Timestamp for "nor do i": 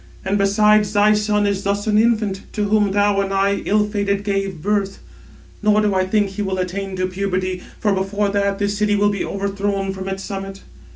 5.61-6.07